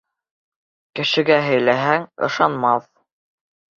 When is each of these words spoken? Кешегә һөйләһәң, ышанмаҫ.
Кешегә 0.99 1.37
һөйләһәң, 1.49 2.07
ышанмаҫ. 2.29 2.89